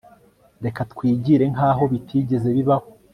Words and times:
Reka 0.65 0.81
twigire 0.91 1.45
nkaho 1.53 1.83
bitigeze 1.91 2.47
bibaho 2.57 2.87